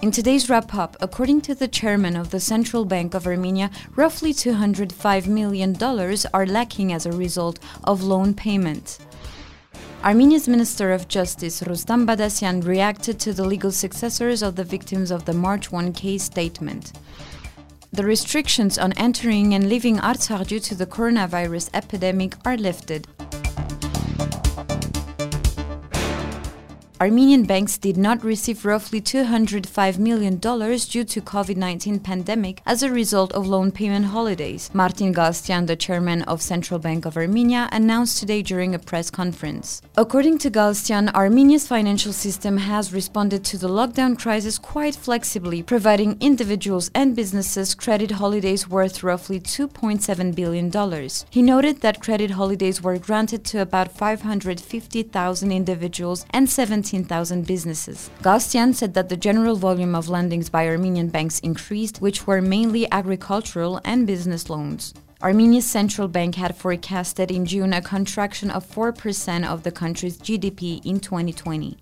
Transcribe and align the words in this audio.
In 0.00 0.12
today's 0.12 0.48
wrap 0.48 0.76
up, 0.76 0.96
according 1.00 1.40
to 1.40 1.56
the 1.56 1.66
chairman 1.66 2.14
of 2.14 2.30
the 2.30 2.38
Central 2.38 2.84
Bank 2.84 3.14
of 3.14 3.26
Armenia, 3.26 3.68
roughly 3.96 4.32
$205 4.32 5.26
million 5.26 5.76
are 6.32 6.46
lacking 6.46 6.92
as 6.92 7.04
a 7.04 7.10
result 7.10 7.58
of 7.82 8.04
loan 8.04 8.32
payment. 8.32 8.98
Armenia's 10.04 10.46
Minister 10.46 10.92
of 10.92 11.08
Justice 11.08 11.64
Rustam 11.66 12.06
Badassian 12.06 12.64
reacted 12.64 13.18
to 13.18 13.32
the 13.32 13.44
legal 13.44 13.72
successors 13.72 14.40
of 14.40 14.54
the 14.54 14.62
victims 14.62 15.10
of 15.10 15.24
the 15.24 15.34
March 15.34 15.72
1 15.72 15.92
case 15.94 16.22
statement. 16.22 16.92
The 17.92 18.04
restrictions 18.04 18.78
on 18.78 18.92
entering 18.92 19.52
and 19.52 19.68
leaving 19.68 19.96
Artsakh 19.96 20.46
due 20.46 20.60
to 20.60 20.76
the 20.76 20.86
coronavirus 20.86 21.70
epidemic 21.74 22.36
are 22.44 22.56
lifted. 22.56 23.08
Armenian 27.00 27.44
banks 27.44 27.78
did 27.78 27.96
not 27.96 28.24
receive 28.24 28.64
roughly 28.64 29.00
$205 29.00 29.98
million 29.98 30.34
due 30.38 31.04
to 31.04 31.20
COVID-19 31.20 32.02
pandemic 32.02 32.60
as 32.66 32.82
a 32.82 32.90
result 32.90 33.30
of 33.34 33.46
loan 33.46 33.70
payment 33.70 34.06
holidays. 34.06 34.68
Martin 34.74 35.14
Galstyan, 35.14 35.68
the 35.68 35.76
chairman 35.76 36.22
of 36.22 36.42
Central 36.42 36.80
Bank 36.80 37.04
of 37.04 37.16
Armenia, 37.16 37.68
announced 37.70 38.18
today 38.18 38.42
during 38.42 38.74
a 38.74 38.80
press 38.80 39.12
conference. 39.12 39.80
According 39.96 40.38
to 40.38 40.50
Galstyan, 40.50 41.14
Armenia's 41.14 41.68
financial 41.68 42.12
system 42.12 42.56
has 42.56 42.92
responded 42.92 43.44
to 43.44 43.58
the 43.58 43.68
lockdown 43.68 44.18
crisis 44.18 44.58
quite 44.58 44.96
flexibly, 44.96 45.62
providing 45.62 46.16
individuals 46.20 46.90
and 46.96 47.14
businesses 47.14 47.76
credit 47.76 48.10
holidays 48.10 48.68
worth 48.68 49.04
roughly 49.04 49.38
$2.7 49.38 50.34
billion. 50.34 51.08
He 51.30 51.42
noted 51.42 51.80
that 51.82 52.02
credit 52.02 52.32
holidays 52.32 52.82
were 52.82 52.98
granted 52.98 53.44
to 53.44 53.62
about 53.62 53.92
550,000 53.92 55.52
individuals 55.52 56.26
and 56.30 56.50
70 56.50 56.87
17,000 56.88 57.46
businesses. 57.46 58.10
Galstyan 58.22 58.74
said 58.74 58.94
that 58.94 59.08
the 59.08 59.16
general 59.16 59.56
volume 59.56 59.94
of 59.94 60.08
lendings 60.08 60.50
by 60.50 60.66
Armenian 60.66 61.08
banks 61.08 61.38
increased, 61.40 62.00
which 62.00 62.26
were 62.26 62.40
mainly 62.40 62.90
agricultural 62.90 63.80
and 63.84 64.06
business 64.06 64.48
loans. 64.48 64.94
Armenia's 65.20 65.68
central 65.68 66.08
bank 66.08 66.36
had 66.36 66.56
forecasted 66.56 67.30
in 67.30 67.44
June 67.44 67.72
a 67.72 67.82
contraction 67.82 68.50
of 68.50 68.64
4% 68.64 69.46
of 69.46 69.64
the 69.64 69.72
country's 69.72 70.16
GDP 70.16 70.80
in 70.86 71.00
2020. 71.00 71.76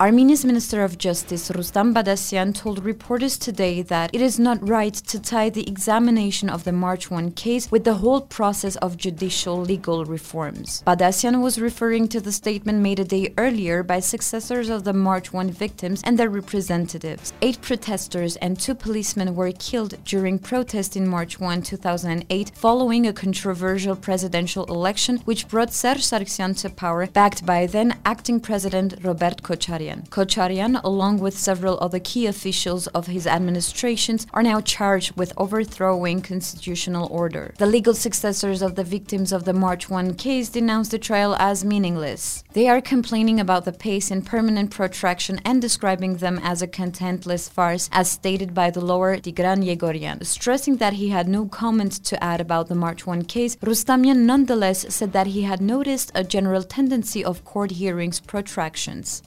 Armenia's 0.00 0.44
Minister 0.44 0.82
of 0.82 0.96
Justice 0.96 1.50
Rustam 1.54 1.94
Badassian 1.94 2.54
told 2.54 2.82
reporters 2.82 3.36
today 3.36 3.82
that 3.82 4.12
it 4.14 4.22
is 4.22 4.38
not 4.38 4.66
right 4.66 4.94
to 4.94 5.20
tie 5.20 5.50
the 5.50 5.68
examination 5.68 6.48
of 6.48 6.64
the 6.64 6.72
March 6.72 7.10
1 7.10 7.32
case 7.32 7.70
with 7.70 7.84
the 7.84 7.94
whole 7.94 8.22
process 8.22 8.74
of 8.76 8.96
judicial 8.96 9.60
legal 9.60 10.04
reforms. 10.06 10.82
Badassian 10.86 11.42
was 11.42 11.60
referring 11.60 12.08
to 12.08 12.20
the 12.20 12.32
statement 12.32 12.78
made 12.80 12.98
a 13.00 13.04
day 13.04 13.32
earlier 13.36 13.82
by 13.82 14.00
successors 14.00 14.70
of 14.70 14.84
the 14.84 14.94
March 14.94 15.32
1 15.32 15.50
victims 15.50 16.02
and 16.04 16.18
their 16.18 16.30
representatives. 16.30 17.32
Eight 17.42 17.60
protesters 17.60 18.36
and 18.36 18.58
two 18.58 18.74
policemen 18.74 19.36
were 19.36 19.52
killed 19.52 20.02
during 20.04 20.38
protests 20.38 20.96
in 20.96 21.06
March 21.06 21.38
1, 21.38 21.62
2008, 21.62 22.50
following 22.54 23.06
a 23.06 23.12
controversial 23.12 23.94
presidential 23.94 24.64
election 24.64 25.18
which 25.26 25.46
brought 25.48 25.72
Serge 25.72 26.02
Sargsyan 26.02 26.58
to 26.62 26.70
power, 26.70 27.06
backed 27.06 27.44
by 27.46 27.66
then 27.66 27.98
acting 28.06 28.40
President 28.40 28.94
Robert 29.04 29.42
Kocharian. 29.82 30.08
Kocharian. 30.08 30.80
along 30.84 31.18
with 31.18 31.38
several 31.38 31.78
other 31.80 31.98
key 31.98 32.26
officials 32.26 32.86
of 32.88 33.06
his 33.06 33.26
administrations, 33.26 34.26
are 34.32 34.42
now 34.42 34.60
charged 34.60 35.16
with 35.16 35.32
overthrowing 35.36 36.22
constitutional 36.22 37.08
order. 37.10 37.54
The 37.58 37.66
legal 37.66 37.94
successors 37.94 38.62
of 38.62 38.74
the 38.74 38.84
victims 38.84 39.32
of 39.32 39.44
the 39.44 39.52
March 39.52 39.88
1 39.90 40.14
case 40.14 40.48
denounced 40.48 40.90
the 40.90 40.98
trial 40.98 41.34
as 41.38 41.64
meaningless. 41.64 42.44
They 42.52 42.68
are 42.68 42.80
complaining 42.80 43.40
about 43.40 43.64
the 43.64 43.72
pace 43.72 44.10
and 44.10 44.24
permanent 44.24 44.70
protraction 44.70 45.40
and 45.44 45.60
describing 45.60 46.16
them 46.16 46.38
as 46.42 46.62
a 46.62 46.68
contentless 46.68 47.48
farce, 47.50 47.88
as 47.92 48.10
stated 48.10 48.54
by 48.54 48.70
the 48.70 48.84
lawyer 48.84 49.18
Tigran 49.18 49.64
Yegoryan. 49.64 50.24
Stressing 50.24 50.76
that 50.76 50.94
he 50.94 51.08
had 51.08 51.28
no 51.28 51.46
comment 51.46 51.92
to 52.04 52.22
add 52.22 52.40
about 52.40 52.68
the 52.68 52.74
March 52.74 53.06
1 53.06 53.24
case, 53.24 53.56
Rustamian 53.56 54.24
nonetheless 54.26 54.86
said 54.94 55.12
that 55.12 55.28
he 55.28 55.42
had 55.42 55.60
noticed 55.60 56.12
a 56.14 56.24
general 56.24 56.62
tendency 56.62 57.24
of 57.24 57.44
court 57.44 57.72
hearings 57.72 58.20
protractions. 58.20 59.22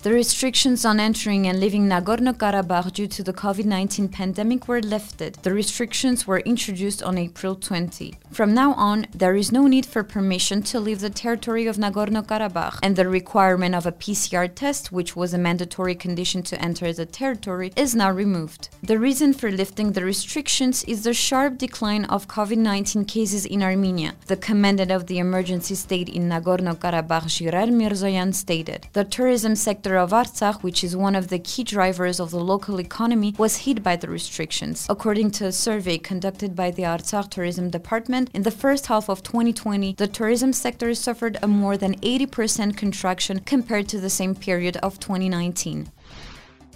The 0.00 0.12
restrictions 0.12 0.84
on 0.84 1.00
entering 1.00 1.48
and 1.48 1.58
leaving 1.58 1.88
Nagorno-Karabakh 1.88 2.92
due 2.92 3.08
to 3.08 3.24
the 3.24 3.32
COVID-19 3.32 4.12
pandemic 4.12 4.68
were 4.68 4.80
lifted. 4.80 5.34
The 5.42 5.52
restrictions 5.52 6.24
were 6.24 6.38
introduced 6.38 7.02
on 7.02 7.18
April 7.18 7.56
20. 7.56 8.14
From 8.30 8.54
now 8.54 8.74
on, 8.74 9.06
there 9.12 9.34
is 9.34 9.50
no 9.50 9.66
need 9.66 9.84
for 9.84 10.04
permission 10.04 10.62
to 10.62 10.78
leave 10.78 11.00
the 11.00 11.10
territory 11.10 11.66
of 11.66 11.78
Nagorno-Karabakh, 11.78 12.78
and 12.80 12.94
the 12.94 13.08
requirement 13.08 13.74
of 13.74 13.86
a 13.86 13.92
PCR 13.92 14.48
test, 14.54 14.92
which 14.92 15.16
was 15.16 15.34
a 15.34 15.38
mandatory 15.38 15.96
condition 15.96 16.44
to 16.44 16.62
enter 16.62 16.92
the 16.92 17.04
territory, 17.04 17.72
is 17.74 17.96
now 17.96 18.12
removed. 18.12 18.68
The 18.84 19.00
reason 19.00 19.32
for 19.32 19.50
lifting 19.50 19.90
the 19.92 20.04
restrictions 20.04 20.84
is 20.84 21.02
the 21.02 21.12
sharp 21.12 21.58
decline 21.58 22.04
of 22.04 22.28
COVID-19 22.28 23.08
cases 23.08 23.44
in 23.44 23.64
Armenia. 23.64 24.14
The 24.26 24.36
commandant 24.36 24.92
of 24.92 25.08
the 25.08 25.18
emergency 25.18 25.74
state 25.74 26.08
in 26.08 26.28
Nagorno-Karabakh, 26.28 27.26
Zhirer 27.26 27.68
Mirzoyan, 27.68 28.32
stated. 28.32 28.86
The 28.92 29.02
tourism 29.02 29.56
sector 29.56 29.87
sector 29.88 29.96
of 30.04 30.10
Artsakh, 30.10 30.62
which 30.62 30.84
is 30.84 30.94
one 30.94 31.16
of 31.16 31.28
the 31.28 31.38
key 31.38 31.64
drivers 31.64 32.20
of 32.20 32.30
the 32.30 32.38
local 32.38 32.78
economy, 32.78 33.34
was 33.38 33.64
hit 33.64 33.82
by 33.82 33.96
the 33.96 34.06
restrictions. 34.06 34.86
According 34.90 35.30
to 35.30 35.46
a 35.46 35.52
survey 35.52 35.96
conducted 35.96 36.54
by 36.54 36.70
the 36.70 36.82
Artsakh 36.82 37.30
Tourism 37.30 37.70
Department, 37.70 38.28
in 38.34 38.42
the 38.42 38.50
first 38.50 38.88
half 38.88 39.08
of 39.08 39.22
2020, 39.22 39.94
the 39.94 40.06
tourism 40.06 40.52
sector 40.52 40.94
suffered 40.94 41.38
a 41.42 41.48
more 41.48 41.78
than 41.78 41.96
80% 42.00 42.76
contraction 42.76 43.40
compared 43.46 43.88
to 43.88 43.98
the 43.98 44.10
same 44.10 44.34
period 44.34 44.76
of 44.82 45.00
2019. 45.00 45.90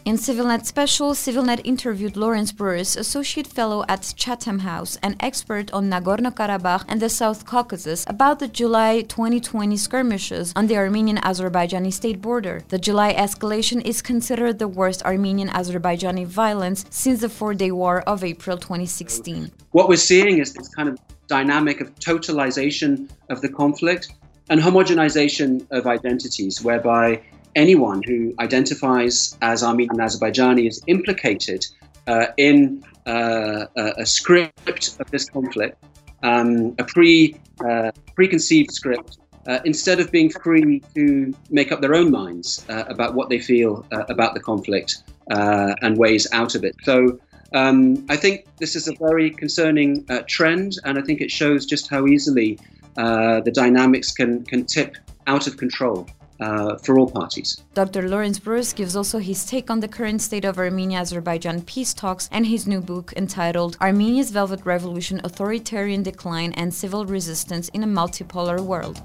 In 0.04 0.16
CivilNet 0.16 0.66
Special, 0.66 1.12
CivilNet 1.12 1.60
interviewed 1.62 2.16
Laurence 2.16 2.50
Broers, 2.50 2.96
Associate 2.96 3.46
Fellow 3.46 3.84
at 3.88 4.12
Chatham 4.16 4.58
House, 4.58 4.98
an 5.00 5.14
expert 5.20 5.72
on 5.72 5.88
Nagorno-Karabakh 5.88 6.84
and 6.88 7.00
the 7.00 7.08
South 7.08 7.46
Caucasus, 7.46 8.04
about 8.08 8.40
the 8.40 8.48
July 8.48 9.02
2020 9.02 9.76
skirmishes 9.76 10.52
on 10.56 10.66
the 10.66 10.76
Armenian-Azerbaijani 10.76 11.92
state 11.92 12.20
border. 12.20 12.64
The 12.66 12.80
July 12.80 13.14
escalation 13.14 13.80
is 13.86 14.02
considered 14.02 14.58
the 14.58 14.66
worst 14.66 15.04
Armenian-Azerbaijani 15.04 16.26
violence 16.26 16.84
since 16.90 17.20
the 17.20 17.28
four-day 17.28 17.70
war 17.70 18.00
of 18.00 18.24
April 18.24 18.58
2016. 18.58 19.52
What 19.70 19.88
we're 19.88 19.94
seeing 19.94 20.38
is 20.38 20.52
this 20.52 20.66
kind 20.74 20.88
of 20.88 20.98
dynamic 21.28 21.80
of 21.80 21.94
totalization 22.00 23.08
of 23.30 23.40
the 23.40 23.48
conflict 23.48 24.12
and 24.50 24.60
homogenization 24.60 25.64
of 25.70 25.86
identities, 25.86 26.60
whereby 26.60 27.22
anyone 27.54 28.02
who 28.02 28.34
identifies 28.38 29.36
as 29.42 29.62
Armenian 29.62 30.00
and 30.00 30.00
Azerbaijani 30.00 30.66
is 30.68 30.82
implicated 30.86 31.64
uh, 32.06 32.26
in 32.36 32.82
uh, 33.06 33.66
a 33.76 34.06
script 34.06 35.00
of 35.00 35.10
this 35.10 35.28
conflict, 35.28 35.82
um, 36.22 36.74
a 36.78 36.84
pre 36.84 37.36
uh, 37.68 37.90
preconceived 38.14 38.70
script, 38.72 39.18
uh, 39.46 39.58
instead 39.64 40.00
of 40.00 40.10
being 40.10 40.30
free 40.30 40.82
to 40.94 41.34
make 41.50 41.72
up 41.72 41.80
their 41.80 41.94
own 41.94 42.10
minds 42.10 42.64
uh, 42.68 42.84
about 42.88 43.14
what 43.14 43.28
they 43.28 43.38
feel 43.38 43.86
about 43.90 44.34
the 44.34 44.40
conflict 44.40 45.02
and 45.28 45.96
ways 45.96 46.26
out 46.32 46.54
of 46.54 46.64
it. 46.64 46.74
So. 46.82 47.18
Um, 47.54 48.06
I 48.08 48.16
think 48.16 48.46
this 48.56 48.74
is 48.74 48.88
a 48.88 48.94
very 48.94 49.28
concerning 49.28 50.06
trend, 50.26 50.78
and 50.86 50.98
I 50.98 51.02
think 51.02 51.20
it 51.20 51.30
shows 51.30 51.66
just 51.66 51.86
how 51.86 52.06
easily 52.06 52.58
the 52.96 53.52
dynamics 53.52 54.10
can, 54.10 54.42
can 54.46 54.64
tip 54.64 54.96
out 55.26 55.46
of 55.46 55.58
control 55.58 56.08
uh, 56.42 56.76
for 56.78 56.98
all 56.98 57.10
parties. 57.10 57.62
Dr. 57.74 58.08
Laurence 58.08 58.38
Broers 58.38 58.74
gives 58.74 58.96
also 58.96 59.18
his 59.18 59.44
take 59.44 59.70
on 59.70 59.80
the 59.80 59.88
current 59.88 60.20
state 60.20 60.44
of 60.44 60.58
Armenia 60.58 60.98
Azerbaijan 60.98 61.62
peace 61.62 61.94
talks 61.94 62.28
and 62.32 62.46
his 62.46 62.66
new 62.66 62.80
book 62.80 63.12
entitled 63.16 63.76
Armenia's 63.80 64.30
Velvet 64.30 64.64
Revolution 64.64 65.20
Authoritarian 65.24 66.02
Decline 66.02 66.52
and 66.52 66.74
Civil 66.74 67.06
Resistance 67.06 67.68
in 67.70 67.82
a 67.82 67.86
Multipolar 67.86 68.60
World. 68.60 69.00